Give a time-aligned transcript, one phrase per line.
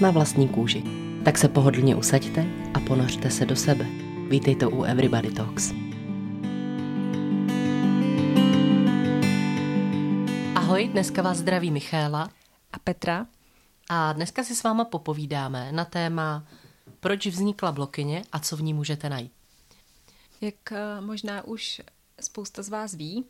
[0.00, 0.82] Na vlastní kůži.
[1.24, 3.86] Tak se pohodlně usaďte a ponořte se do sebe.
[4.28, 5.72] Vítejte u Everybody Talks.
[10.54, 12.30] Ahoj, dneska vás zdraví Michála
[12.72, 13.26] a Petra.
[13.88, 16.44] A dneska si s váma popovídáme na téma,
[17.00, 19.32] proč vznikla blokyně a co v ní můžete najít.
[20.40, 21.80] Jak eh, možná už
[22.20, 23.24] spousta z vás ví,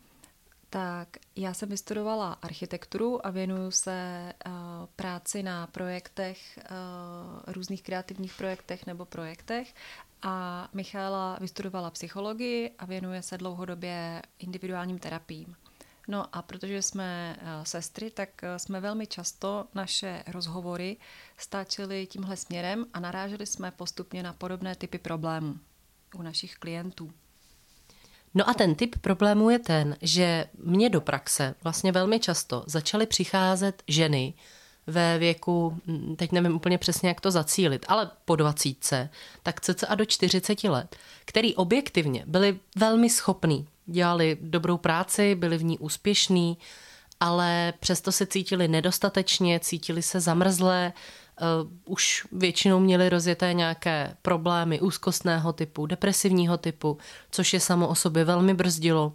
[0.69, 4.51] tak já jsem vystudovala architekturu a věnuju se uh,
[4.95, 9.75] práci na projektech, uh, různých kreativních projektech nebo projektech.
[10.21, 15.55] A Michála vystudovala psychologii a věnuje se dlouhodobě individuálním terapiím.
[16.07, 20.97] No a protože jsme uh, sestry, tak jsme velmi často naše rozhovory
[21.37, 25.59] stáčeli tímhle směrem a naráželi jsme postupně na podobné typy problémů
[26.15, 27.11] u našich klientů.
[28.33, 33.05] No a ten typ problému je ten, že mě do praxe vlastně velmi často začaly
[33.05, 34.33] přicházet ženy
[34.87, 39.09] ve věku, hm, teď nevím úplně přesně, jak to zacílit, ale po 20,
[39.43, 45.63] tak cca do 40 let, který objektivně byli velmi schopní, dělali dobrou práci, byli v
[45.63, 46.57] ní úspěšní,
[47.19, 50.93] ale přesto se cítili nedostatečně, cítili se zamrzlé,
[51.85, 56.97] už většinou měli rozjeté nějaké problémy úzkostného typu, depresivního typu,
[57.31, 59.13] což je samo o sobě velmi brzdilo.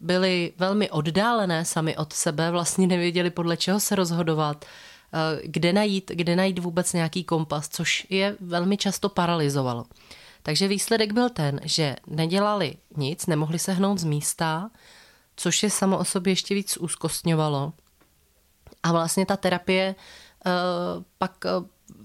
[0.00, 6.10] Byli velmi oddálené sami od sebe, vlastně nevěděli podle čeho se rozhodovat, uh, kde najít,
[6.14, 9.84] kde najít vůbec nějaký kompas, což je velmi často paralizovalo.
[10.42, 14.70] Takže výsledek byl ten, že nedělali nic, nemohli se hnout z místa,
[15.36, 17.72] což je samo o sobě ještě víc úzkostňovalo.
[18.82, 19.98] A vlastně ta terapie Eh,
[21.18, 21.50] pak eh,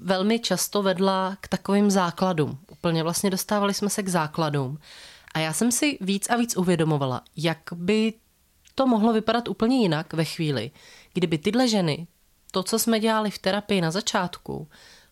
[0.01, 2.57] velmi často vedla k takovým základům.
[2.71, 4.79] Úplně vlastně dostávali jsme se k základům.
[5.33, 8.13] A já jsem si víc a víc uvědomovala, jak by
[8.75, 10.71] to mohlo vypadat úplně jinak ve chvíli,
[11.13, 12.07] kdyby tyhle ženy,
[12.51, 14.67] to, co jsme dělali v terapii na začátku,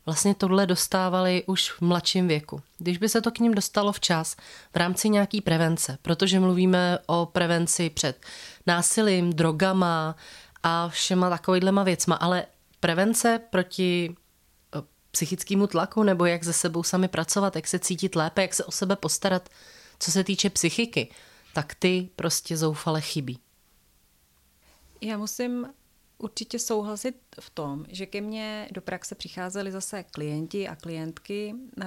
[0.05, 2.61] vlastně tohle dostávali už v mladším věku.
[2.77, 4.35] Když by se to k ním dostalo včas
[4.73, 8.25] v rámci nějaký prevence, protože mluvíme o prevenci před
[8.67, 10.15] násilím, drogama
[10.63, 12.45] a všema takovýhlema věcma, ale
[12.79, 14.15] prevence proti
[14.75, 18.63] eh, psychickému tlaku nebo jak se sebou sami pracovat, jak se cítit lépe, jak se
[18.63, 19.49] o sebe postarat,
[19.99, 21.11] co se týče psychiky,
[21.53, 23.39] tak ty prostě zoufale chybí.
[25.01, 25.67] Já musím
[26.17, 31.85] určitě souhlasit v tom, že ke mně do praxe přicházeli zase klienti a klientky, eh,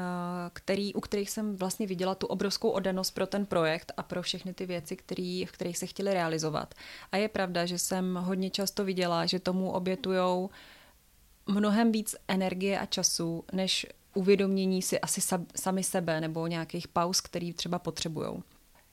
[0.52, 4.54] který, u kterých jsem vlastně viděla tu obrovskou oddanost pro ten projekt a pro všechny
[4.54, 6.74] ty věci, který, v kterých se chtěli realizovat.
[7.12, 10.50] A je pravda, že jsem hodně často viděla, že tomu obětujou
[11.46, 15.20] mnohem víc energie a času, než uvědomění si asi
[15.56, 18.42] sami sebe nebo nějakých pauz, který třeba potřebují.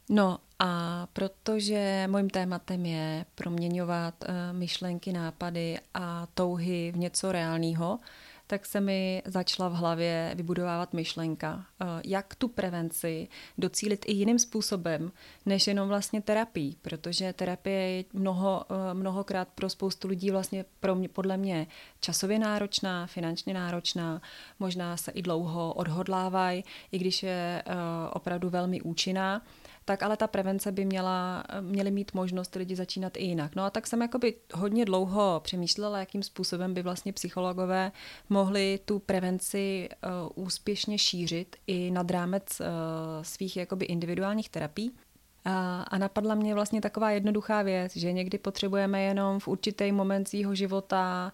[0.09, 8.00] No a protože mojím tématem je proměňovat uh, myšlenky, nápady a touhy v něco reálného,
[8.47, 13.28] tak se mi začala v hlavě vybudovávat myšlenka, eh, jak tu prevenci
[13.58, 15.12] docílit i jiným způsobem,
[15.46, 20.96] než jenom vlastně terapii, protože terapie je mnoho, eh, mnohokrát pro spoustu lidí vlastně pro
[20.96, 21.68] mě, podle mě
[22.00, 24.22] časově náročná, finančně náročná,
[24.59, 27.74] možná se i dlouho odhodlávají, i když je eh,
[28.13, 29.41] opravdu velmi účinná
[29.88, 33.56] tak ale ta prevence by měla, měly mít možnost lidi začínat i jinak.
[33.56, 37.92] No a tak jsem jakoby hodně dlouho přemýšlela, jakým způsobem by vlastně psychologové
[38.30, 39.90] mohli tu prevenci
[40.36, 42.66] uh, úspěšně šířit i nad rámec uh,
[43.22, 44.92] svých jakoby individuálních terapií.
[45.46, 50.28] A, a napadla mě vlastně taková jednoduchá věc, že někdy potřebujeme jenom v určitý moment
[50.28, 51.31] svého života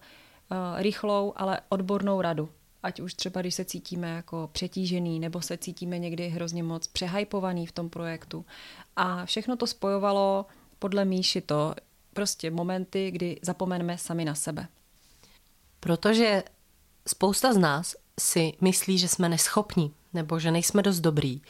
[0.50, 2.48] uh, rychlou, ale odbornou radu
[2.84, 7.66] ať už třeba, když se cítíme jako přetížený, nebo se cítíme někdy hrozně moc přehypovaný
[7.66, 8.44] v tom projektu.
[8.96, 10.46] A všechno to spojovalo
[10.78, 11.74] podle Míši to
[12.12, 14.68] prostě momenty, kdy zapomeneme sami na sebe.
[15.80, 16.42] Protože
[17.08, 21.42] spousta z nás si myslí, že jsme neschopní, nebo že nejsme dost dobrý,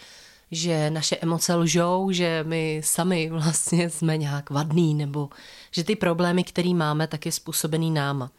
[0.51, 5.29] že naše emoce lžou, že my sami vlastně jsme nějak vadný, nebo
[5.71, 8.31] že ty problémy, které máme, tak je způsobený náma.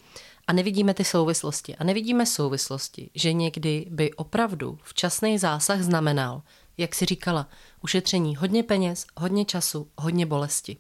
[0.48, 1.76] A nevidíme ty souvislosti.
[1.76, 6.42] A nevidíme souvislosti, že někdy by opravdu včasný zásah znamenal,
[6.78, 7.48] jak si říkala,
[7.84, 10.78] ušetření hodně peněz, hodně času, hodně bolesti.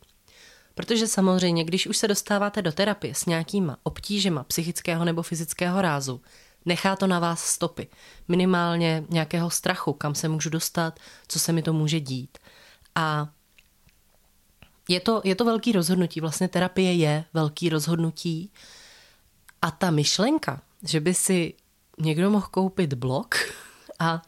[0.75, 6.21] Protože samozřejmě, když už se dostáváte do terapie s nějakýma obtížema psychického nebo fyzického rázu,
[6.65, 7.87] Nechá to na vás stopy.
[8.27, 12.37] Minimálně nějakého strachu, kam se můžu dostat, co se mi to může dít.
[12.95, 13.29] A
[14.89, 16.21] je to, je to velký rozhodnutí.
[16.21, 18.51] Vlastně terapie je velký rozhodnutí.
[19.65, 21.53] A ta myšlenka, že by si
[21.99, 23.35] někdo mohl koupit blok
[23.99, 24.21] a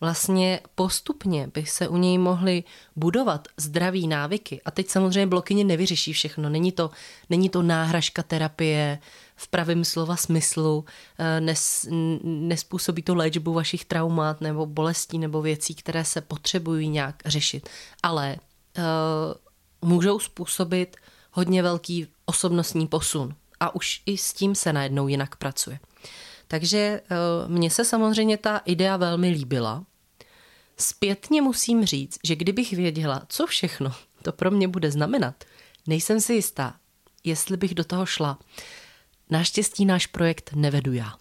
[0.00, 2.64] vlastně postupně by se u něj mohly
[2.96, 4.60] budovat zdraví návyky.
[4.64, 6.48] A teď samozřejmě blokyně nevyřeší všechno.
[6.48, 6.90] Není to,
[7.30, 8.98] není to náhražka terapie
[9.36, 10.84] v pravém slova smyslu,
[11.18, 11.88] eh, nes,
[12.22, 17.68] nespůsobí to léčbu vašich traumat nebo bolestí nebo věcí, které se potřebují nějak řešit.
[18.02, 18.36] Ale
[18.78, 20.96] uh, můžou způsobit
[21.32, 23.34] hodně velký osobnostní posun.
[23.60, 25.78] A už i s tím se najednou jinak pracuje.
[26.48, 27.16] Takže eh,
[27.46, 29.84] mně se samozřejmě ta idea velmi líbila.
[30.76, 33.92] Zpětně musím říct, že kdybych věděla, co všechno
[34.22, 35.44] to pro mě bude znamenat,
[35.86, 36.76] nejsem si jistá,
[37.24, 38.38] jestli bych do toho šla.
[39.30, 41.14] Naštěstí náš projekt nevedu já.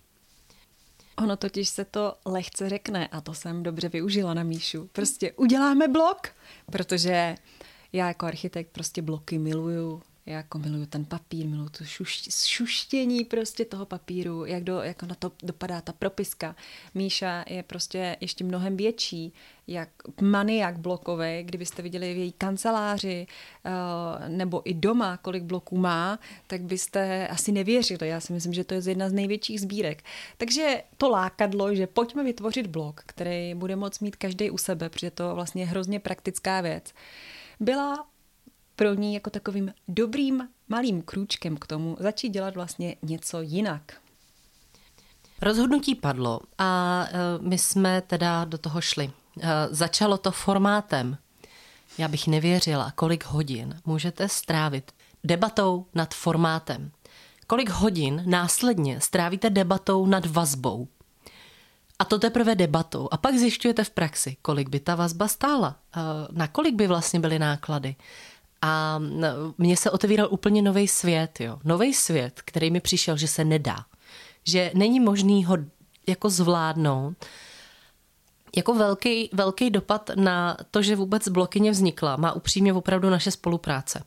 [1.17, 4.89] Ono totiž se to lehce řekne a to jsem dobře využila na Míšu.
[4.91, 6.27] Prostě uděláme blok,
[6.71, 7.35] protože
[7.93, 13.23] já jako architekt prostě bloky miluju, já jako miluju ten papír, miluju to šuš, šuštění
[13.25, 16.55] prostě toho papíru, jak, do, jak na to dopadá ta propiska.
[16.93, 19.33] Míša je prostě ještě mnohem větší,
[19.67, 19.89] jak
[20.21, 23.27] maniak blokový, kdybyste viděli v její kanceláři
[23.65, 28.07] uh, nebo i doma, kolik bloků má, tak byste asi nevěřili.
[28.07, 30.03] Já si myslím, že to je jedna z největších sbírek.
[30.37, 35.11] Takže to lákadlo, že pojďme vytvořit blok, který bude moct mít každý u sebe, protože
[35.11, 36.93] to je vlastně hrozně praktická věc,
[37.59, 38.05] byla
[38.75, 43.81] pro ní jako takovým dobrým malým krůčkem k tomu začít dělat vlastně něco jinak.
[45.41, 47.11] Rozhodnutí padlo a e,
[47.41, 49.11] my jsme teda do toho šli.
[49.41, 51.17] E, začalo to formátem.
[51.97, 54.91] Já bych nevěřila, kolik hodin můžete strávit
[55.23, 56.91] debatou nad formátem.
[57.47, 60.87] Kolik hodin následně strávíte debatou nad vazbou.
[61.99, 63.07] A to teprve debatou.
[63.11, 66.01] A pak zjišťujete v praxi, kolik by ta vazba stála, e,
[66.31, 67.95] na kolik by vlastně byly náklady,
[68.65, 68.99] a
[69.57, 71.59] mně se otevíral úplně nový svět, jo.
[71.63, 73.85] Nový svět, který mi přišel, že se nedá.
[74.43, 75.57] Že není možný ho
[76.07, 77.25] jako zvládnout.
[78.55, 84.03] Jako velký, velký dopad na to, že vůbec blokyně vznikla, má upřímně opravdu naše spolupráce.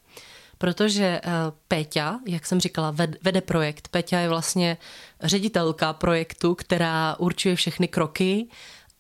[0.58, 1.32] Protože uh,
[1.68, 3.88] Péťa, jak jsem říkala, vede projekt.
[3.88, 4.76] Péťa je vlastně
[5.22, 8.48] ředitelka projektu, která určuje všechny kroky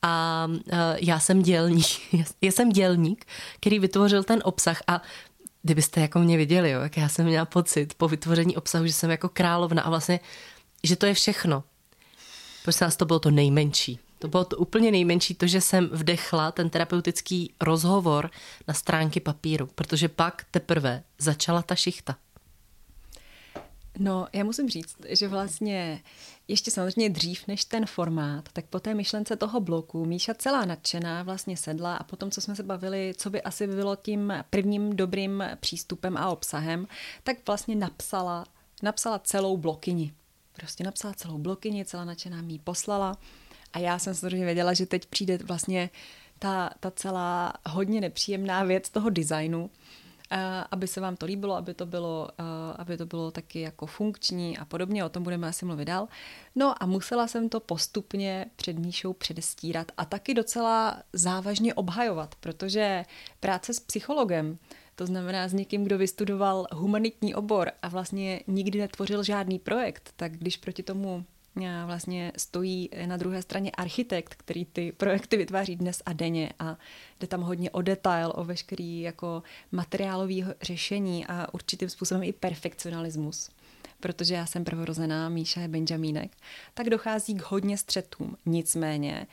[0.02, 1.86] a uh, já jsem dělník,
[2.42, 3.24] já jsem dělník,
[3.60, 5.02] který vytvořil ten obsah a
[5.62, 9.10] kdybyste jako mě viděli, jo, jak já jsem měla pocit po vytvoření obsahu, že jsem
[9.10, 10.20] jako královna a vlastně,
[10.84, 11.64] že to je všechno.
[12.62, 13.98] Prostě nás to bylo to nejmenší.
[14.18, 18.30] To bylo to úplně nejmenší, to, že jsem vdechla ten terapeutický rozhovor
[18.68, 22.16] na stránky papíru, protože pak teprve začala ta šichta.
[23.98, 26.02] No, já musím říct, že vlastně
[26.48, 31.22] ještě samozřejmě dřív než ten formát, tak po té myšlence toho bloku Míša celá nadšená
[31.22, 35.44] vlastně sedla a potom, co jsme se bavili, co by asi bylo tím prvním dobrým
[35.60, 36.86] přístupem a obsahem,
[37.22, 38.44] tak vlastně napsala,
[38.82, 40.12] napsala celou blokyni.
[40.52, 43.16] Prostě napsala celou blokyni, celá nadšená mi poslala
[43.72, 45.90] a já jsem samozřejmě věděla, že teď přijde vlastně
[46.38, 49.70] ta, ta celá hodně nepříjemná věc toho designu,
[50.70, 52.28] aby se vám to líbilo, aby to bylo,
[52.76, 56.08] aby to bylo taky jako funkční a podobně, o tom budeme asi mluvit dál.
[56.54, 63.04] No a musela jsem to postupně před Míšou předestírat a taky docela závažně obhajovat, protože
[63.40, 64.58] práce s psychologem,
[64.94, 70.32] to znamená s někým, kdo vystudoval humanitní obor a vlastně nikdy netvořil žádný projekt, tak
[70.32, 71.24] když proti tomu
[71.86, 76.76] vlastně stojí na druhé straně architekt, který ty projekty vytváří dnes a denně a
[77.20, 83.50] jde tam hodně o detail, o veškerý jako materiálový řešení a určitým způsobem i perfekcionalismus
[84.00, 86.36] protože já jsem prvorozená, Míša je Benjamínek,
[86.74, 88.36] tak dochází k hodně střetům.
[88.46, 89.26] Nicméně,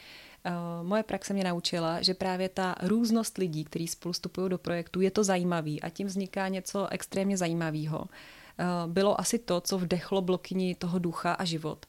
[0.46, 5.02] Uh, moje praxe mě naučila, že právě ta různost lidí, kteří spolu vstupují do projektu,
[5.02, 8.00] je to zajímavý a tím vzniká něco extrémně zajímavého.
[8.00, 11.86] Uh, bylo asi to, co vdechlo blokyni toho ducha a život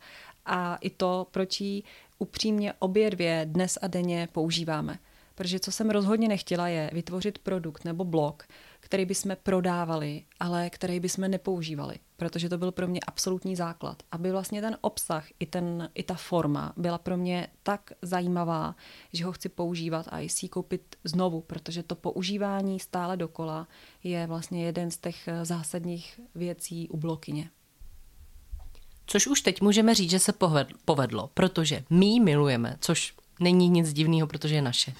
[0.46, 1.82] a i to, proč ji
[2.18, 4.98] upřímně obě dvě dnes a denně používáme.
[5.34, 8.46] Protože co jsem rozhodně nechtěla je vytvořit produkt nebo blog,
[8.80, 14.02] který bychom prodávali, ale který bychom nepoužívali, protože to byl pro mě absolutní základ.
[14.12, 18.76] Aby vlastně ten obsah i, ten, i ta forma byla pro mě tak zajímavá,
[19.12, 23.68] že ho chci používat a i si koupit znovu, protože to používání stále dokola
[24.04, 27.50] je vlastně jeden z těch zásadních věcí u blokyně.
[29.06, 30.32] Což už teď můžeme říct, že se
[30.84, 34.92] povedlo, protože my ji milujeme, což není nic divného, protože je naše.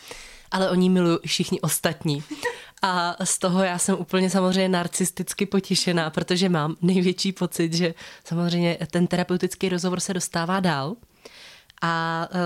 [0.51, 2.23] Ale oni milují všichni ostatní.
[2.83, 7.95] A z toho já jsem úplně samozřejmě narcisticky potěšená, protože mám největší pocit, že
[8.25, 10.97] samozřejmě ten terapeutický rozhovor se dostává dál
[11.83, 12.37] A, eh,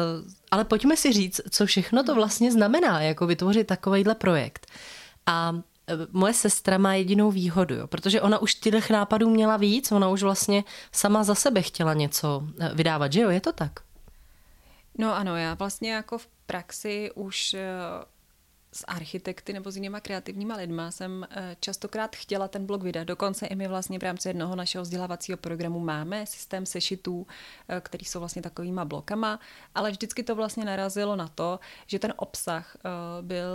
[0.50, 4.66] ale pojďme si říct, co všechno to vlastně znamená, jako vytvořit takovýhle projekt.
[5.26, 5.60] A
[6.12, 10.23] moje sestra má jedinou výhodu, jo, protože ona už těch nápadů měla víc, ona už
[10.23, 13.80] vlastně sama za sebe chtěla něco eh, vydávat, že jo, je to tak?
[14.99, 17.56] No ano, já vlastně jako v praxi už
[18.72, 23.04] s architekty nebo s jinýma kreativníma lidma jsem eh, častokrát chtěla ten blog vydat.
[23.04, 27.26] Dokonce i my vlastně v rámci jednoho našeho vzdělávacího programu máme systém sešitů,
[27.68, 29.40] eh, který jsou vlastně takovýma blokama,
[29.74, 32.88] ale vždycky to vlastně narazilo na to, že ten obsah eh,
[33.22, 33.48] byl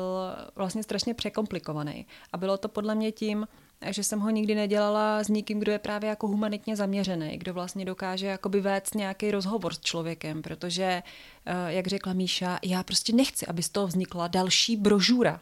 [0.56, 2.08] vlastně strašně překomplikovaný.
[2.34, 3.48] A bylo to podle mě tím,
[3.92, 7.86] že jsem ho nikdy nedělala s nikým, kdo je právě jako humanitně zaměřený, kdo vlastně
[7.86, 11.04] dokáže jakoby vést nějaký rozhovor s člověkem, protože,
[11.46, 15.42] eh, jak řekla Míša, já prostě nechci, aby z toho vznikla další brožura.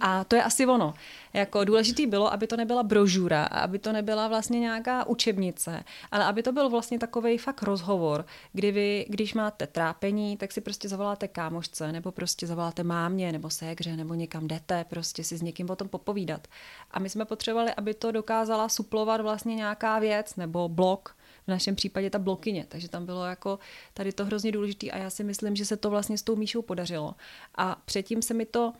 [0.00, 0.94] A to je asi ono.
[1.32, 6.42] Jako důležitý bylo, aby to nebyla brožura, aby to nebyla vlastně nějaká učebnice, ale aby
[6.42, 11.28] to byl vlastně takový fakt rozhovor, kdy vy, když máte trápení, tak si prostě zavoláte
[11.28, 15.76] kámošce, nebo prostě zavoláte mámě, nebo ségře, nebo někam jdete, prostě si s někým o
[15.76, 16.48] tom popovídat.
[16.90, 21.16] A my jsme potřebovali, aby to dokázala suplovat vlastně nějaká věc, nebo blok,
[21.46, 23.58] v našem případě ta blokyně, takže tam bylo jako
[23.94, 26.62] tady to hrozně důležité a já si myslím, že se to vlastně s tou Míšou
[26.62, 27.14] podařilo.
[27.54, 28.72] A předtím se mi to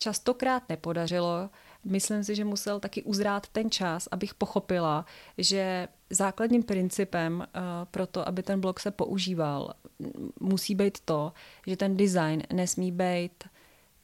[0.00, 1.50] častokrát nepodařilo.
[1.84, 5.06] Myslím si, že musel taky uzrát ten čas, abych pochopila,
[5.38, 7.44] že základním principem uh,
[7.90, 9.74] pro to, aby ten blok se používal,
[10.40, 11.32] musí být to,
[11.66, 13.44] že ten design nesmí být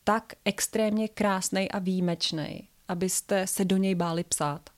[0.05, 4.71] tak extrémně krásný a výjimečný, abyste se do něj báli psát.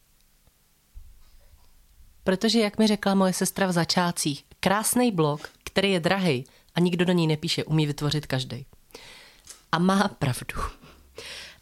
[2.25, 6.45] Protože, jak mi řekla moje sestra v začátcích, krásný blok, který je drahý
[6.75, 8.67] a nikdo do něj nepíše, umí vytvořit každý.
[9.73, 10.78] A má pravdu.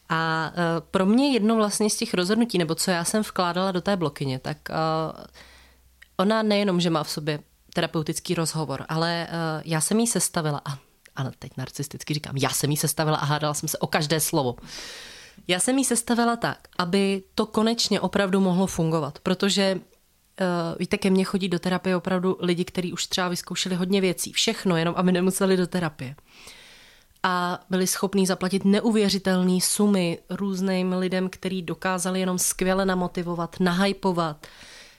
[0.08, 3.80] A uh, pro mě jedno vlastně z těch rozhodnutí, nebo co já jsem vkládala do
[3.80, 5.24] té blokyně, tak uh,
[6.16, 7.38] ona nejenom, že má v sobě
[7.74, 10.78] terapeutický rozhovor, ale uh, já jsem jí sestavila, a,
[11.16, 14.56] ale teď narcisticky říkám, já jsem jí sestavila a hádala jsem se o každé slovo.
[15.48, 21.10] Já jsem jí sestavila tak, aby to konečně opravdu mohlo fungovat, protože uh, víte, ke
[21.10, 25.12] mně chodí do terapie opravdu lidi, kteří už třeba vyzkoušeli hodně věcí, všechno, jenom aby
[25.12, 26.10] nemuseli do terapie.
[26.18, 26.24] Uh,
[27.28, 34.46] a byli schopní zaplatit neuvěřitelné sumy různým lidem, který dokázali jenom skvěle namotivovat, nahypovat,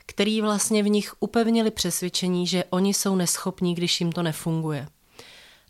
[0.05, 4.87] který vlastně v nich upevnili přesvědčení, že oni jsou neschopní, když jim to nefunguje.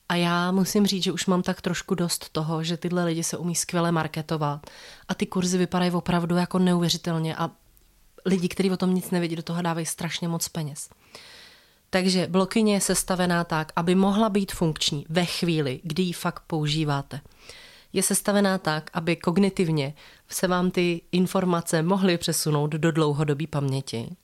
[0.10, 3.38] A já musím říct, že už mám tak trošku dost toho, že tyhle lidi se
[3.38, 4.70] umí skvěle marketovat
[5.08, 7.50] a ty kurzy vypadají opravdu jako neuvěřitelně a
[8.26, 10.90] lidi, kteří o tom nic nevědí, do toho dávají strašně moc peněz.
[11.90, 17.22] Takže blokyně je sestavená tak, aby mohla být funkční ve chvíli, kdy ji fakt používáte.
[17.94, 19.94] Je sestavená tak, aby kognitivně
[20.30, 24.16] se vám ty informace mohly přesunout do dlouhodobé paměti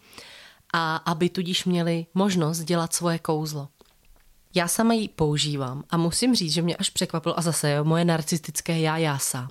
[0.73, 3.67] a aby tudíž měli možnost dělat svoje kouzlo.
[4.55, 8.05] Já sama ji používám a musím říct, že mě až překvapilo, a zase jo, moje
[8.05, 9.47] narcistické já jása,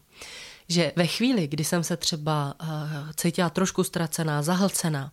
[0.68, 2.68] že ve chvíli, kdy jsem se třeba uh,
[3.16, 5.12] cítila trošku ztracená, zahlcená,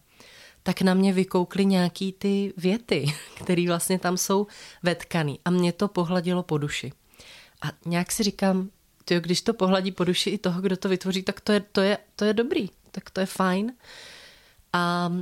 [0.63, 3.05] tak na mě vykoukly nějaký ty věty,
[3.43, 4.47] které vlastně tam jsou
[4.83, 6.91] vetkaný a mě to pohladilo po duši.
[7.61, 8.69] A nějak si říkám,
[9.05, 11.81] tyjo, když to pohladí po duši i toho, kdo to vytvoří, tak to je, to
[11.81, 13.73] je, to je dobrý, tak to je fajn.
[14.73, 15.17] A uh,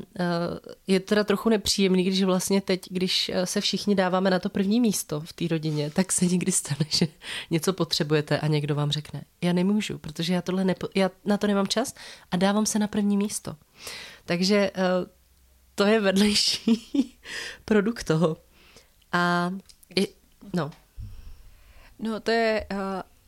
[0.87, 4.81] je teda trochu nepříjemný, když vlastně teď, když e, se všichni dáváme na to první
[4.81, 7.07] místo v té rodině, tak se někdy stane, že
[7.51, 11.47] něco potřebujete a někdo vám řekne, já nemůžu, protože já, tohle nepo, já na to
[11.47, 11.93] nemám čas
[12.31, 13.55] a dávám se na první místo.
[14.25, 15.16] Takže uh,
[15.77, 17.17] to je vedlejší
[17.65, 18.37] produkt toho.
[19.11, 19.53] A
[19.95, 20.07] je,
[20.53, 20.71] no.
[21.99, 22.77] No to je, uh,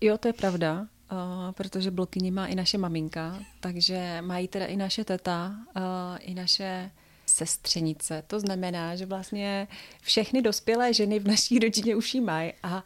[0.01, 4.75] jo, to je pravda, uh, protože blokyni má i naše maminka, takže mají teda i
[4.77, 5.84] naše teta, uh,
[6.20, 6.91] i naše
[7.25, 8.24] sestřenice.
[8.27, 9.68] To znamená, že vlastně
[10.01, 12.84] všechny dospělé ženy v naší rodině už mají a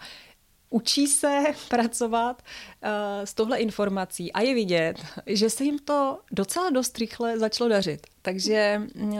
[0.69, 2.89] učí se pracovat uh,
[3.25, 8.12] s touhle informací a je vidět, že se jim to docela dost rychle začalo dařit.
[8.25, 9.11] Takže uh,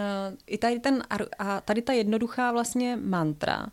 [0.48, 1.04] i tady, ten,
[1.40, 3.68] a tady ta jednoduchá vlastně mantra,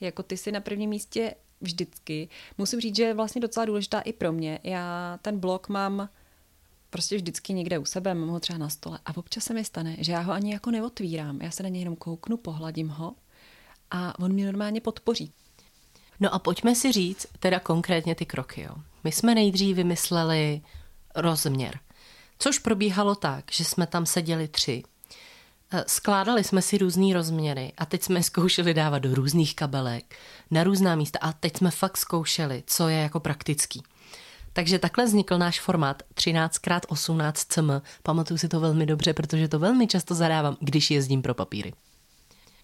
[0.00, 4.12] jako ty si na prvním místě vždycky, musím říct, že je vlastně docela důležitá i
[4.12, 4.58] pro mě.
[4.62, 6.08] Já ten blog mám
[6.90, 9.96] prostě vždycky někde u sebe, mám ho třeba na stole a občas se mi stane,
[9.98, 11.40] že já ho ani jako neotvírám.
[11.42, 13.14] Já se na něj jenom kouknu, pohladím ho
[13.90, 15.32] a on mě normálně podpoří.
[16.20, 18.62] No a pojďme si říct teda konkrétně ty kroky.
[18.62, 18.74] Jo.
[19.04, 20.60] My jsme nejdřív vymysleli
[21.14, 21.78] rozměr,
[22.38, 24.82] což probíhalo tak, že jsme tam seděli tři.
[25.72, 30.16] Eh, skládali jsme si různý rozměry a teď jsme zkoušeli dávat do různých kabelek,
[30.50, 33.82] na různá místa a teď jsme fakt zkoušeli, co je jako praktický.
[34.52, 37.86] Takže takhle vznikl náš formát 13x18 cm.
[38.02, 41.72] Pamatuju si to velmi dobře, protože to velmi často zadávám, když jezdím pro papíry.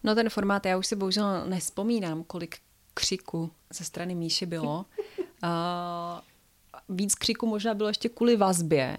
[0.05, 2.57] No ten formát, já už si bohužel nespomínám, kolik
[2.95, 4.87] křiku ze strany Míši bylo.
[5.43, 6.21] Uh,
[6.97, 8.97] víc křiku možná bylo ještě kvůli vazbě.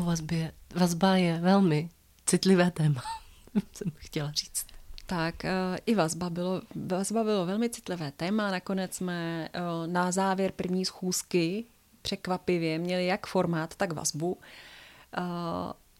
[0.00, 0.52] O vazbě.
[0.74, 1.88] Vazba je velmi
[2.26, 3.02] citlivé téma,
[3.72, 4.66] jsem chtěla říct.
[5.06, 8.50] Tak uh, i vazba bylo, vazba bylo velmi citlivé téma.
[8.50, 11.64] Nakonec jsme uh, na závěr první schůzky
[12.02, 14.32] překvapivě měli jak formát, tak vazbu.
[14.32, 14.38] Uh,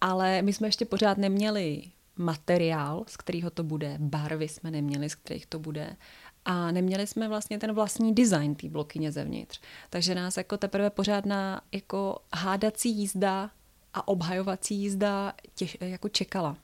[0.00, 1.82] ale my jsme ještě pořád neměli
[2.16, 5.96] materiál, z kterého to bude, barvy jsme neměli, z kterých to bude
[6.44, 9.60] a neměli jsme vlastně ten vlastní design té blokyně zevnitř.
[9.90, 13.50] Takže nás jako teprve pořádná jako hádací jízda
[13.96, 16.56] a obhajovací jízda těž, jako čekala.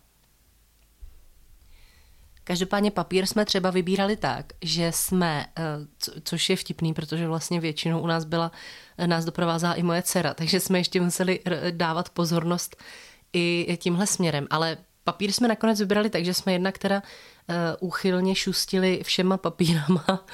[2.44, 5.62] Každopádně papír jsme třeba vybírali tak, že jsme, eh,
[6.24, 8.52] což je vtipný, protože vlastně většinou u nás byla,
[8.98, 12.76] eh, nás doprovázá i moje dcera, takže jsme ještě museli dávat pozornost
[13.32, 14.46] i tímhle směrem.
[14.50, 17.02] Ale papír jsme nakonec vybrali tak, že jsme jedna, která
[17.80, 20.04] úchylně šustili všema papírama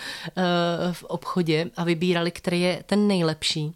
[0.93, 3.73] v obchodě a vybírali, který je ten nejlepší.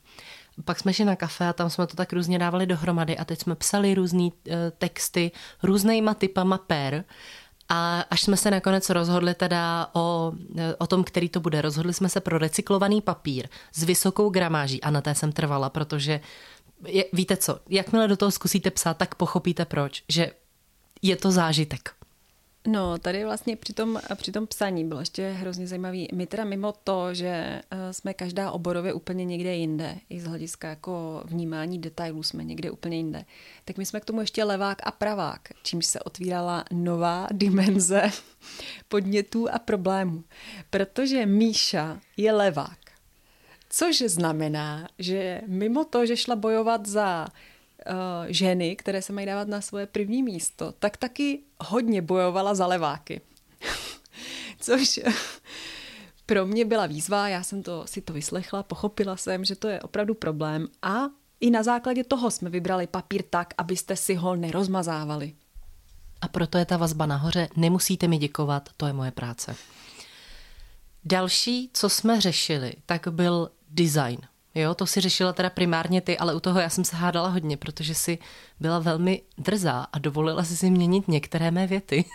[0.64, 3.40] Pak jsme šli na kafe a tam jsme to tak různě dávali dohromady a teď
[3.40, 4.30] jsme psali různé uh,
[4.78, 5.30] texty
[5.62, 7.04] různýma typama per
[7.68, 10.32] a až jsme se nakonec rozhodli teda o,
[10.78, 14.90] o tom, který to bude, rozhodli jsme se pro recyklovaný papír s vysokou gramáží a
[14.90, 16.20] na té jsem trvala, protože
[16.86, 20.30] je, víte co, jakmile do toho zkusíte psát, tak pochopíte proč, že
[21.02, 22.01] je to zážitek.
[22.66, 26.08] No, tady vlastně při tom, při tom psaní bylo ještě hrozně zajímavý.
[26.14, 30.68] My teda mimo to, že eh, jsme každá oborově úplně někde jinde, i z hlediska
[30.68, 33.24] jako vnímání detailů jsme někde úplně jinde,
[33.64, 38.10] tak my jsme k tomu ještě levák a pravák, čímž se otvírala nová dimenze
[38.88, 40.24] podnětů a problémů.
[40.70, 42.78] Protože Míša je levák.
[43.68, 47.26] Což znamená, že mimo to, že šla bojovat za
[48.26, 53.20] ženy, které se mají dávat na svoje první místo, tak taky hodně bojovala za leváky.
[54.58, 55.00] Což
[56.26, 59.80] pro mě byla výzva, já jsem to si to vyslechla, pochopila jsem, že to je
[59.80, 61.00] opravdu problém a
[61.40, 65.34] i na základě toho jsme vybrali papír tak, abyste si ho nerozmazávali.
[66.20, 69.56] A proto je ta vazba nahoře, nemusíte mi děkovat, to je moje práce.
[71.04, 74.18] Další, co jsme řešili, tak byl design.
[74.54, 77.56] Jo, to si řešila teda primárně ty, ale u toho já jsem se hádala hodně,
[77.56, 78.18] protože si
[78.60, 82.04] byla velmi drzá a dovolila si si měnit některé mé věty.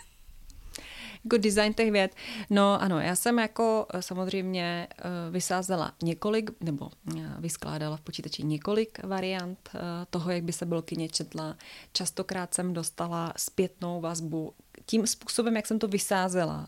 [1.23, 2.15] Jako design těch vět.
[2.49, 8.43] No ano, já jsem jako eh, samozřejmě eh, vysázela několik, nebo eh, vyskládala v počítači
[8.43, 9.69] několik variant
[10.09, 11.55] toho, jak by se blokyně četla.
[11.93, 14.53] Častokrát jsem dostala zpětnou vazbu
[14.85, 16.67] tím způsobem, jak jsem to vysázela.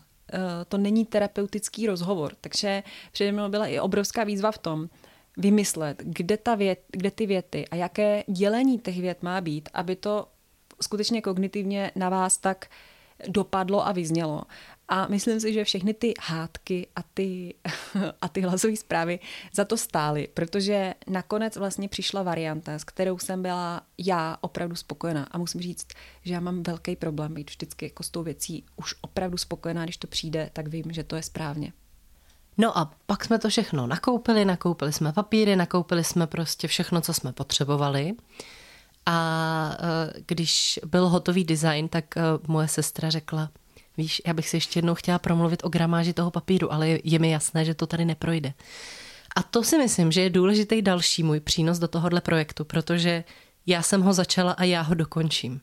[0.68, 4.88] To není terapeutický rozhovor, takže přede mnou byla i obrovská výzva v tom,
[5.40, 9.96] vymyslet, kde, ta vět, kde ty věty a jaké dělení těch vět má být, aby
[9.96, 10.28] to
[10.82, 12.68] skutečně kognitivně na vás tak
[13.28, 14.42] dopadlo a vyznělo.
[14.88, 17.54] A myslím si, že všechny ty hádky a ty,
[18.20, 19.18] a ty hlasové zprávy
[19.52, 25.24] za to stály, protože nakonec vlastně přišla varianta, s kterou jsem byla já opravdu spokojená.
[25.30, 25.86] A musím říct,
[26.24, 29.96] že já mám velký problém být vždycky jako s tou věcí už opravdu spokojená, když
[29.96, 31.72] to přijde, tak vím, že to je správně.
[32.60, 37.12] No a pak jsme to všechno nakoupili, nakoupili jsme papíry, nakoupili jsme prostě všechno, co
[37.14, 38.12] jsme potřebovali.
[39.06, 43.50] A e, když byl hotový design, tak e, moje sestra řekla,
[43.96, 47.18] víš, já bych si ještě jednou chtěla promluvit o gramáži toho papíru, ale je, je
[47.18, 48.52] mi jasné, že to tady neprojde.
[49.36, 53.24] A to si myslím, že je důležitý další můj přínos do tohohle projektu, protože
[53.66, 55.60] já jsem ho začala a já ho dokončím.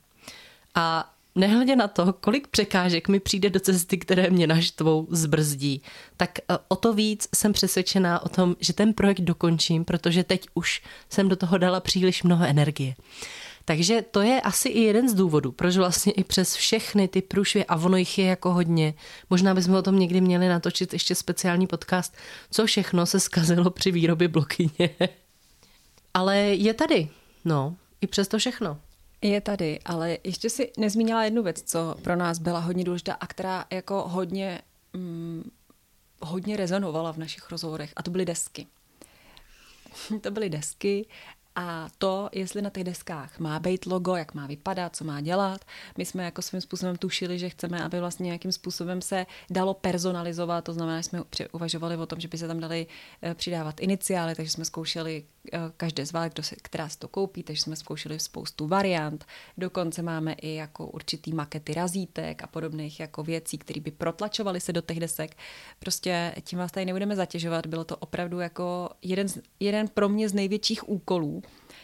[0.75, 5.82] A nehledě na to, kolik překážek mi přijde do cesty, které mě naštvou, zbrzdí,
[6.17, 10.47] tak e, o to víc jsem přesvědčená o tom, že ten projekt dokončím, protože teď
[10.54, 12.95] už jsem do toho dala příliš mnoho energie.
[13.65, 17.65] Takže to je asi i jeden z důvodů, proč vlastně i přes všechny ty průšvy,
[17.65, 18.93] a ono jich je jako hodně,
[19.30, 22.15] možná bychom o tom někdy měli natočit ještě speciální podcast,
[22.52, 24.89] co všechno se skazilo při výrobě blokyně.
[26.13, 27.10] Ale je tady,
[27.45, 28.78] no, i přes to všechno.
[29.21, 33.27] Je tady, ale ještě si nezmínila jednu věc, co pro nás byla hodně důležitá a
[33.27, 34.62] která jako hodně,
[34.93, 35.51] mm,
[36.21, 38.67] hodně rezonovala v našich rozhovorech a to byly desky.
[40.21, 41.06] to byly desky
[41.60, 45.65] a to, jestli na těch deskách má být logo, jak má vypadat, co má dělat.
[45.98, 50.63] My jsme jako svým způsobem tušili, že chceme, aby vlastně nějakým způsobem se dalo personalizovat,
[50.63, 52.88] to znamená, že jsme uvažovali o tom, že by se tam dali
[53.22, 57.43] eh, přidávat iniciály, takže jsme zkoušeli eh, každé z vás, se, která si to koupí,
[57.43, 59.26] takže jsme zkoušeli spoustu variant.
[59.58, 64.74] Dokonce máme i jako určitý makety razítek a podobných jako věcí, které by protlačovaly se
[64.74, 65.38] do těch desek.
[65.80, 69.28] Prostě tím vás tady nebudeme zatěžovat, bylo to opravdu jako jeden,
[69.60, 71.41] jeden pro mě z největších úkolů,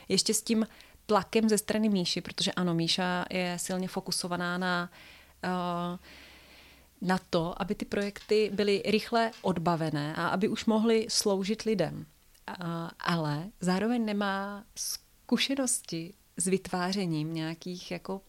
[0.10, 0.68] ještě s tím
[1.06, 4.90] tlakem ze strany Míši, protože ano, Míša je silně fokusovaná na
[5.44, 6.00] uh,
[7.02, 12.06] na to, aby ty projekty byly rychle odbavené a aby už mohly sloužit lidem.
[13.00, 18.22] Ale zároveň nemá zkušenosti s vytvářením nějakých jako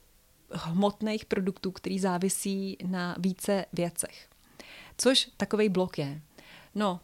[0.51, 4.29] hmotných produktů, který závisí na více věcech.
[4.99, 6.21] Což takový blok je.
[6.75, 7.01] No,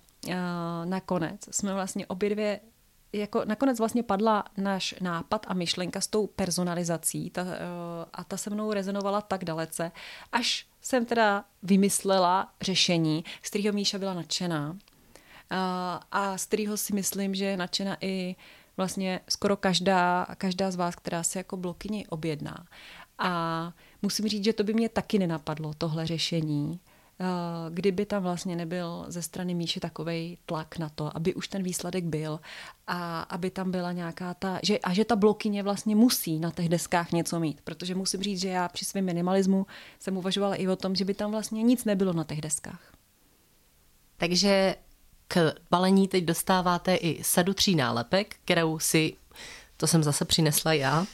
[0.84, 2.60] nakonec jsme vlastně obě dvě
[3.12, 7.30] jako nakonec vlastně padla náš nápad a myšlenka s tou personalizací.
[7.30, 7.46] Ta,
[8.12, 9.92] a ta se mnou rezonovala tak dalece,
[10.32, 14.76] až jsem teda vymyslela řešení, z kterého Míša byla nadšená.
[15.50, 18.36] A, a z kterého si myslím, že je nadšená i
[18.76, 22.66] vlastně skoro každá, každá z vás, která se jako blokyni objedná.
[23.18, 26.80] A musím říct, že to by mě taky nenapadlo, tohle řešení,
[27.70, 32.04] kdyby tam vlastně nebyl ze strany Míše takový tlak na to, aby už ten výsledek
[32.04, 32.40] byl
[32.86, 36.68] a aby tam byla nějaká ta, že, a že ta blokyně vlastně musí na těch
[36.68, 39.66] deskách něco mít, protože musím říct, že já při svém minimalismu
[39.98, 42.92] jsem uvažovala i o tom, že by tam vlastně nic nebylo na těch deskách.
[44.16, 44.76] Takže
[45.28, 49.16] k balení teď dostáváte i sadu tří nálepek, kterou si
[49.80, 51.06] to jsem zase přinesla já,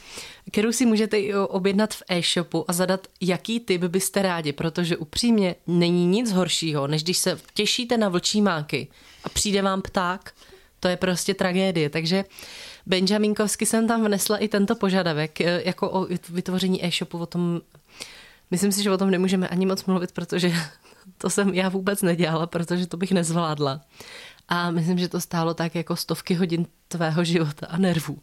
[0.51, 5.55] kterou si můžete i objednat v e-shopu a zadat, jaký typ byste rádi, protože upřímně
[5.67, 8.87] není nic horšího, než když se těšíte na vlčí máky
[9.23, 10.33] a přijde vám pták.
[10.79, 12.25] To je prostě tragédie, takže
[12.85, 17.61] Benjaminkovsky jsem tam vnesla i tento požadavek, e, jako o vytvoření e-shopu, o tom,
[18.51, 20.53] myslím si, že o tom nemůžeme ani moc mluvit, protože
[21.17, 23.81] to jsem já vůbec nedělala, protože to bych nezvládla.
[24.47, 28.17] A myslím, že to stálo tak jako stovky hodin tvého života a nervů.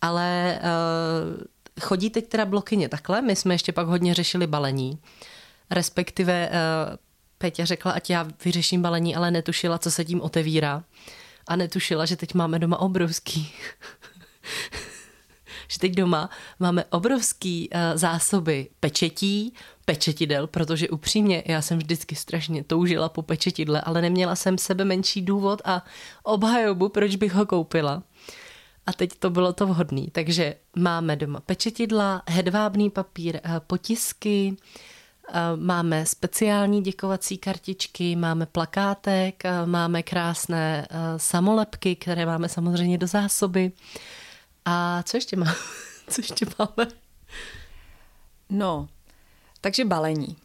[0.00, 1.44] Ale uh,
[1.80, 4.98] chodí teď teda blokyně takhle, my jsme ještě pak hodně řešili balení,
[5.70, 6.96] respektive uh,
[7.38, 10.84] Peťa řekla, ať já vyřeším balení, ale netušila, co se tím otevírá.
[11.48, 13.52] A netušila, že teď máme doma obrovský
[15.68, 19.52] že teď doma máme obrovský uh, zásoby pečetí,
[19.84, 25.22] pečetidel, protože upřímně já jsem vždycky strašně toužila po pečetidle, ale neměla jsem sebe menší
[25.22, 25.84] důvod a
[26.22, 28.02] obhajobu, proč bych ho koupila.
[28.86, 30.02] A teď to bylo to vhodné.
[30.12, 34.56] Takže máme doma pečetidla, hedvábný papír, eh, potisky,
[35.28, 43.72] eh, máme speciální děkovací kartičky, máme plakátek, máme krásné samolepky, které máme samozřejmě do zásoby.
[44.66, 45.54] A co ještě máme?
[46.08, 46.90] Co ještě máme?
[48.50, 48.88] No,
[49.60, 50.36] takže balení.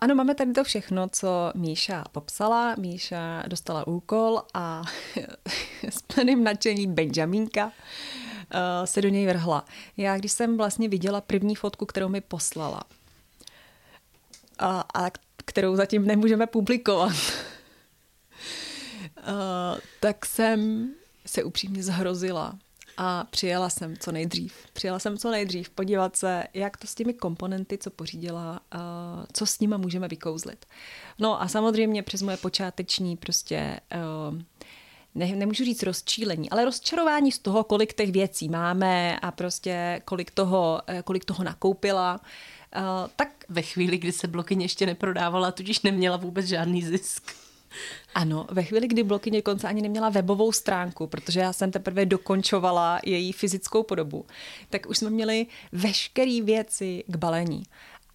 [0.00, 2.74] Ano, máme tady to všechno, co Míša popsala.
[2.78, 4.82] Míša dostala úkol a
[5.82, 7.72] s plným nadšením Benjamínka
[8.84, 9.64] se do něj vrhla.
[9.96, 12.82] Já, když jsem vlastně viděla první fotku, kterou mi poslala,
[14.58, 15.10] a, a
[15.44, 17.12] kterou zatím nemůžeme publikovat,
[20.00, 20.90] tak jsem
[21.26, 22.58] se upřímně zhrozila
[22.96, 24.54] a přijela jsem co nejdřív.
[24.72, 28.60] Přijela jsem co nejdřív podívat se, jak to s těmi komponenty, co pořídila,
[29.32, 30.66] co s nima můžeme vykouzlit.
[31.18, 33.80] No a samozřejmě přes moje počáteční prostě
[35.14, 40.30] ne, nemůžu říct rozčílení, ale rozčarování z toho, kolik těch věcí máme a prostě kolik
[40.30, 42.20] toho, e, kolik toho nakoupila,
[43.16, 47.32] tak ve chvíli, kdy se blokyně ještě neprodávala, tudíž neměla vůbec žádný zisk.
[48.14, 53.00] Ano, ve chvíli, kdy bloky konce ani neměla webovou stránku, protože já jsem teprve dokončovala
[53.04, 54.26] její fyzickou podobu,
[54.70, 57.62] tak už jsme měli veškeré věci k balení.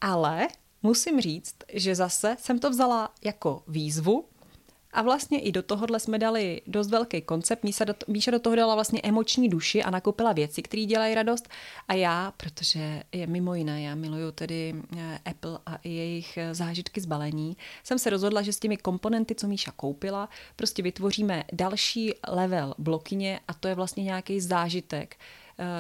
[0.02, 0.48] Ale
[0.84, 4.26] musím říct, že zase jsem to vzala jako výzvu,
[4.94, 7.64] a vlastně i do tohohle jsme dali dost velký koncept.
[7.64, 11.50] Míša do, Míša do toho dala vlastně emoční duši a nakoupila věci, které dělají radost.
[11.88, 16.56] A já, protože je mimo jiné, já miluju tedy eh, Apple a i jejich eh,
[16.56, 21.44] zážitky z balení, jsem se rozhodla, že s těmi komponenty, co Míša koupila, prostě vytvoříme
[21.54, 25.16] další level blokyně a to je vlastně nějaký zážitek,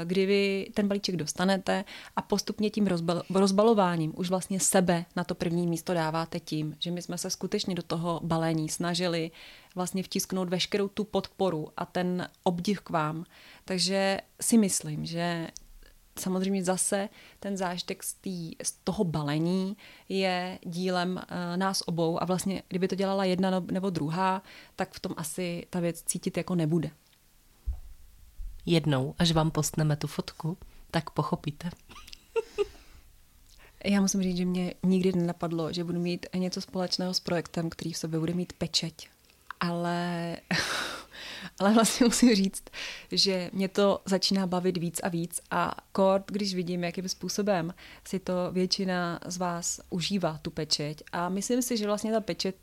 [0.03, 5.35] kdy vy ten balíček dostanete a postupně tím rozbal, rozbalováním už vlastně sebe na to
[5.35, 9.31] první místo dáváte tím, že my jsme se skutečně do toho balení snažili
[9.75, 13.25] vlastně vtisknout veškerou tu podporu a ten obdiv k vám.
[13.65, 15.47] Takže si myslím, že
[16.19, 19.77] samozřejmě zase ten zážitek z, tý, z toho balení
[20.09, 24.41] je dílem uh, nás obou a vlastně kdyby to dělala jedna no, nebo druhá,
[24.75, 26.91] tak v tom asi ta věc cítit jako nebude
[28.65, 30.57] jednou, až vám postneme tu fotku,
[30.91, 31.69] tak pochopíte.
[33.85, 37.93] Já musím říct, že mě nikdy nenapadlo, že budu mít něco společného s projektem, který
[37.93, 39.09] v sobě bude mít pečeť.
[39.59, 40.37] Ale,
[41.59, 42.63] ale vlastně musím říct,
[43.11, 47.73] že mě to začíná bavit víc a víc a kort, když vidím, jakým způsobem
[48.07, 51.03] si to většina z vás užívá, tu pečeť.
[51.11, 52.55] A myslím si, že vlastně ta pečeť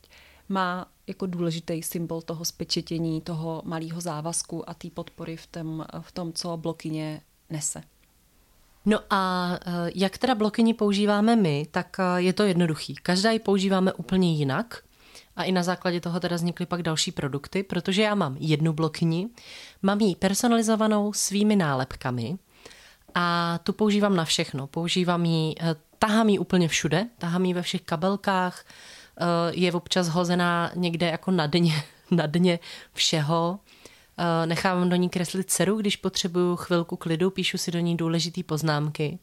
[0.48, 6.12] má jako důležitý symbol toho spečetění, toho malého závazku a té podpory v tom, v
[6.12, 7.82] tom, co blokyně nese.
[8.86, 12.94] No a eh, jak teda blokyni používáme my, tak eh, je to jednoduchý.
[12.94, 14.82] Každá ji používáme úplně jinak
[15.36, 19.28] a i na základě toho teda vznikly pak další produkty, protože já mám jednu blokyni,
[19.82, 22.38] mám ji personalizovanou svými nálepkami
[23.14, 24.66] a tu používám na všechno.
[24.66, 28.64] Používám ji, eh, tahám ji úplně všude, tahám ji ve všech kabelkách,
[29.50, 32.58] je občas hozená někde jako na dně, na dně
[32.92, 33.58] všeho,
[34.18, 38.42] Eh, nechávám do ní kreslit dceru, když potřebuju chvilku klidu, píšu si do ní důležité
[38.42, 39.18] poznámky.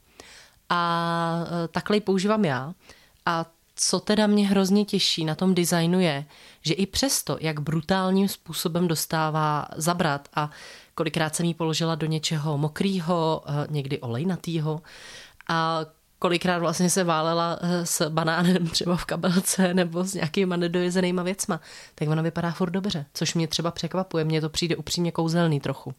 [0.69, 2.73] A eh, takhle ji používám já.
[3.25, 6.25] A co teda mě hrozně těší na tom designu je,
[6.61, 10.49] že i přesto, jak brutálním způsobem dostává zabrat a
[10.95, 14.81] kolikrát jsem jí položila do něčeho mokrýho, eh, někdy olejnatýho
[15.49, 15.79] a
[16.23, 21.59] kolikrát vlastně se válela eh, s banánem třeba v kabelce nebo s nějakýma nedojezenýma věcma,
[21.95, 25.93] tak ona vypadá furt dobře, což mě třeba překvapuje, mně to přijde upřímně kouzelný trochu.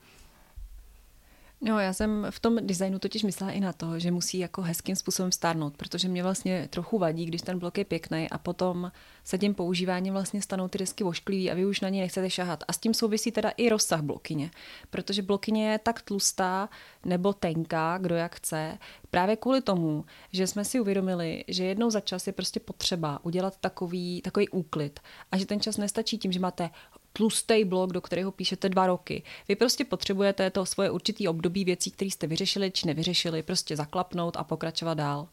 [1.67, 4.97] No, já jsem v tom designu totiž myslela i na to, že musí jako hezkým
[4.97, 8.93] způsobem stárnout, protože mě vlastně trochu vadí, když ten blok je pěkný a potom
[9.25, 12.65] se tím používáním vlastně stanou ty desky vošklivý a vy už na ně nechcete šahat.
[12.69, 14.51] A s tím souvisí teda i rozsah blokyně,
[14.91, 16.69] protože blokyně je tak tlustá
[17.05, 18.79] nebo tenká, kdo jak chce,
[19.11, 23.57] právě kvůli tomu, že jsme si uvědomili, že jednou za čas je prostě potřeba udělat
[23.57, 25.01] takový, takový úklid
[25.33, 26.71] a že ten čas nestačí tím, že máte
[27.17, 29.23] tlustý blok, do kterého píšete dva roky.
[29.49, 34.37] Vy prostě potřebujete to svoje určitý období věcí, které jste vyřešili či nevyřešili, prostě zaklapnout
[34.37, 35.29] a pokračovat dál.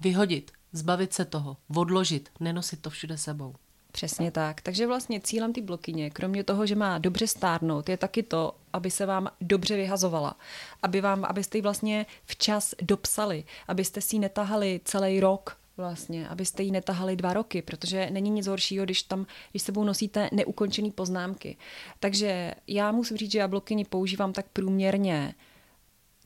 [0.00, 3.54] Vyhodit, zbavit se toho, odložit, nenosit to všude sebou.
[3.92, 4.60] Přesně tak.
[4.60, 8.90] Takže vlastně cílem té blokyně, kromě toho, že má dobře stárnout, je taky to, aby
[8.90, 10.36] se vám dobře vyhazovala.
[10.82, 16.62] Aby vám, abyste ji vlastně včas dopsali, abyste si ji netahali celý rok vlastně, abyste
[16.62, 21.56] ji netahali dva roky, protože není nic horšího, když tam, když sebou nosíte neukončený poznámky.
[22.00, 25.34] Takže já musím říct, že já blokyni používám tak průměrně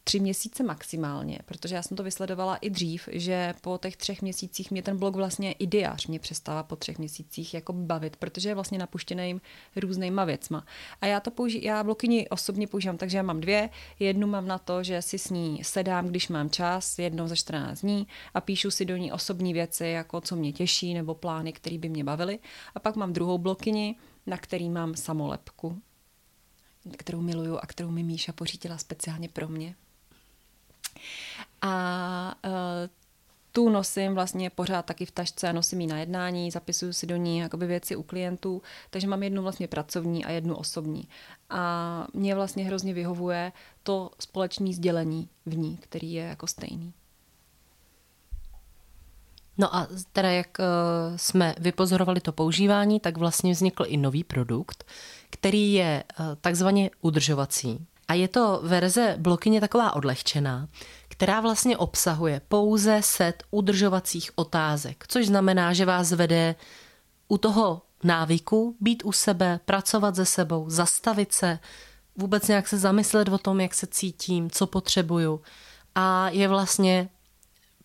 [0.07, 4.71] tři měsíce maximálně, protože já jsem to vysledovala i dřív, že po těch třech měsících
[4.71, 8.55] mě ten blog vlastně i diář mě přestává po třech měsících jako bavit, protože je
[8.55, 9.40] vlastně napuštěný
[9.77, 10.66] různýma věcma.
[11.01, 13.71] A já to použi- já blokyni osobně používám, takže já mám dvě.
[13.99, 17.81] Jednu mám na to, že si s ní sedám, když mám čas, jednou za 14
[17.81, 21.79] dní a píšu si do ní osobní věci, jako co mě těší nebo plány, které
[21.79, 22.38] by mě bavily.
[22.75, 25.83] A pak mám druhou blokyni, na který mám samolepku,
[26.97, 29.75] kterou miluju a kterou mi Míša pořídila speciálně pro mě.
[31.63, 32.51] A uh,
[33.53, 37.39] tu nosím vlastně pořád taky v tašce, nosím ji na jednání, zapisuju si do ní
[37.39, 41.09] jakoby věci u klientů, takže mám jednu vlastně pracovní a jednu osobní.
[41.51, 46.93] A mě vlastně hrozně vyhovuje to společné sdělení v ní, který je jako stejný.
[49.59, 54.85] No a teda jak uh, jsme vypozorovali to používání, tak vlastně vznikl i nový produkt,
[55.31, 57.87] který je uh, takzvaně udržovací.
[58.09, 60.69] A je to verze blokyně taková odlehčená,
[61.09, 66.55] která vlastně obsahuje pouze set udržovacích otázek, což znamená, že vás vede
[67.29, 71.59] u toho návyku být u sebe, pracovat se sebou, zastavit se,
[72.16, 75.40] vůbec nějak se zamyslet o tom, jak se cítím, co potřebuju.
[75.95, 77.09] A je vlastně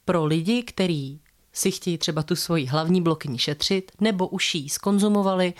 [0.05, 1.20] pro lidi, kteří
[1.53, 5.53] si chtějí třeba tu svoji hlavní blokyni šetřit, nebo už ji skonzumovali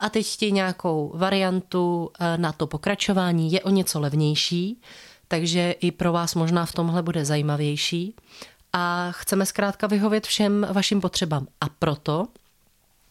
[0.00, 4.80] a teď chtějí nějakou variantu eh, na to pokračování, je o něco levnější,
[5.28, 8.14] takže i pro vás možná v tomhle bude zajímavější.
[8.72, 11.46] A chceme zkrátka vyhovět všem vašim potřebám.
[11.60, 12.26] A proto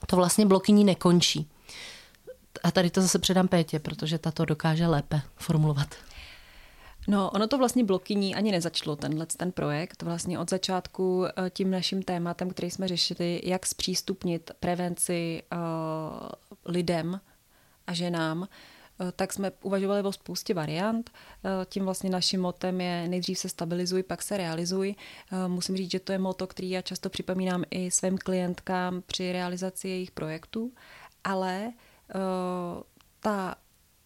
[0.08, 1.50] to vlastně blokyní nekončí.
[2.64, 5.88] A tady to zase předám Pétě, protože tato dokáže lépe formulovat.
[7.08, 10.02] No, ono to vlastně blokyní ani nezačalo, tenhle ten projekt.
[10.02, 15.60] Vlastně od začátku eh, tím naším tématem, který jsme řešili, jak zpřístupnit prevenci uh,
[16.66, 17.20] lidem
[17.88, 18.48] a ženám, uh,
[19.16, 21.12] tak jsme uvažovali o spoustě variant.
[21.66, 24.96] Tím vlastně naším motem je nejdřív se stabilizuj, pak se realizuj.
[25.48, 29.90] Musím říct, že to je moto, který já často připomínám i svým klientkám při realizaci
[29.90, 30.72] jejich projektů,
[31.24, 31.72] ale
[33.20, 33.56] ta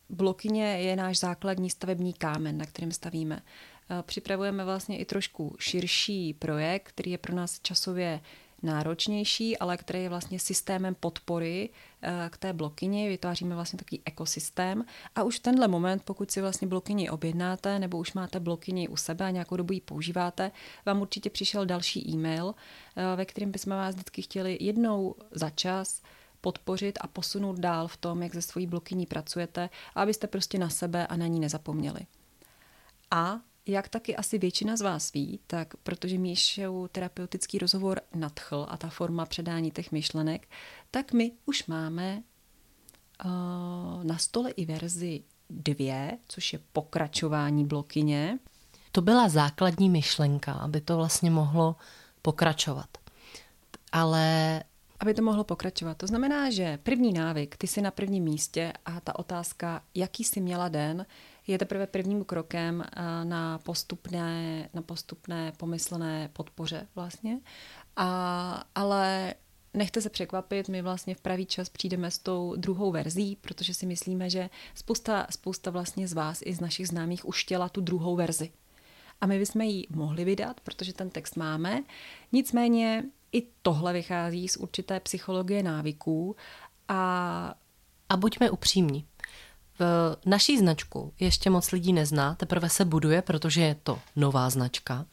[0.10, 3.42] blokyně je náš základní stavební kámen, na kterém stavíme.
[3.90, 8.22] Eh, připravujeme vlastně i trošku širší projekt, který je pro nás časově
[8.64, 11.70] náročnější, ale který je vlastně systémem podpory
[12.02, 13.10] eh, k té blokyni.
[13.10, 17.98] Vytváříme vlastně takový ekosystém a už v tenhle moment, pokud si vlastně blokyni objednáte nebo
[17.98, 20.52] už máte blokyni u sebe a nějakou dobu ji používáte,
[20.86, 22.56] vám určitě přišel další e-mail,
[22.96, 26.02] eh, ve kterém bychom vás vždycky chtěli jednou za čas
[26.42, 31.08] podpořit a posunout dál v tom, jak ze svojí blokyní pracujete, abyste prostě na sebe
[31.08, 32.00] a na ní nezapomněli.
[33.12, 38.78] A jak taky asi většina z vás ví, tak protože Míšou terapeutický rozhovor nadchl a
[38.78, 40.48] ta forma předání těch myšlenek,
[40.92, 42.24] tak my už máme
[43.26, 48.40] uh, na stole i verzi dvě, což je pokračování blokyně.
[48.92, 51.76] To byla základní myšlenka, aby to vlastně mohlo
[52.22, 52.90] pokračovat.
[53.92, 54.64] Ale
[55.00, 55.98] aby to mohlo pokračovat.
[55.98, 60.42] To znamená, že první návyk, ty jsi na prvním místě a ta otázka, jaký jsi
[60.42, 61.06] měla den,
[61.48, 67.40] je teprve prvním krokem eh, na postupné, na postupné pomyslné podpoře vlastně.
[67.96, 69.34] A, ale
[69.74, 73.86] nechte se překvapit, my vlastně v pravý čas přijdeme s tou druhou verzí, protože si
[73.86, 78.16] myslíme, že spousta, spousta vlastně z vás i z našich známých už chtěla tu druhou
[78.16, 78.52] verzi.
[79.22, 81.84] A my bychom ji mohli vydat, protože ten text máme.
[82.32, 86.36] Nicméně i tohle vychází z určité psychologie návyků
[86.88, 87.54] a...
[88.10, 89.06] A buďme upřímní.
[89.80, 95.06] V naší značku ještě moc lidí nezná, teprve se buduje, protože je to nová značka.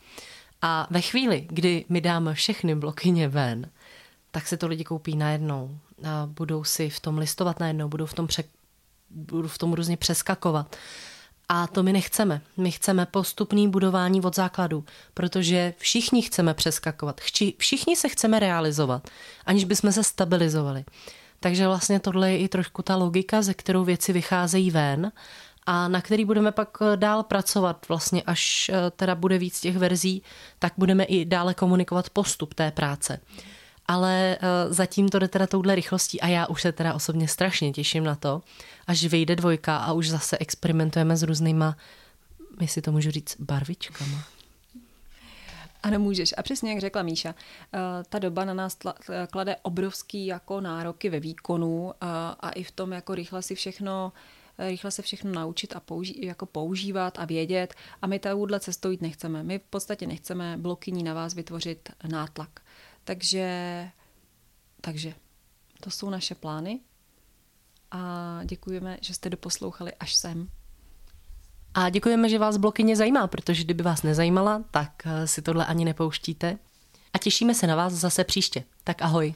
[0.63, 3.71] A ve chvíli, kdy my dáme všechny blokyně ven,
[4.31, 8.15] tak se to lidi koupí najednou a budou si v tom listovat najednou, budou v
[8.15, 8.45] tom, pře-
[9.11, 10.77] budou v tom různě přeskakovat.
[11.49, 12.41] A to my nechceme.
[12.57, 17.21] My chceme postupný budování od základu, protože všichni chceme přeskakovat,
[17.59, 19.11] všichni se chceme realizovat,
[19.47, 20.85] aniž bychom se stabilizovali.
[21.41, 25.13] Takže vlastně tohle je i trošku ta logika, ze kterou věci vycházejí ven
[25.67, 27.89] a na který budeme pak eh, dál pracovat.
[27.89, 30.23] Vlastně až eh, teda bude víc těch verzí,
[30.59, 33.21] tak budeme i dále komunikovat postup té práce.
[33.89, 37.73] Ale uh, zatím to jde teda touhle rychlostí a já už se teda osobně strašně
[37.73, 38.43] těším na to,
[38.87, 41.77] až vyjde dvojka a už zase experimentujeme s různýma,
[42.61, 44.25] jestli to můžu říct, barvičkama.
[45.83, 46.35] Ano, můžeš.
[46.37, 47.35] A přesně jak řekla Míša,
[48.09, 48.77] ta doba na nás
[49.31, 54.13] klade obrovský jako nároky ve výkonu a, a i v tom, jako rychle si všechno
[54.59, 59.03] rychle se všechno naučit a použí, jako používat a vědět a my takovouhle cestou jít
[59.03, 59.43] nechceme.
[59.43, 62.61] My v podstatě nechceme blokyní na vás vytvořit nátlak.
[63.07, 63.89] Takže,
[64.81, 65.15] takže
[65.81, 66.81] to jsou naše plány
[67.91, 70.49] a děkujeme, že jste doposlouchali až sem.
[71.75, 76.59] A děkujeme, že vás blokyně zajímá, protože kdyby vás nezajímala, tak si tohle ani nepouštíte.
[77.13, 78.65] A těšíme se na vás zase příště.
[78.85, 79.35] Tak ahoj.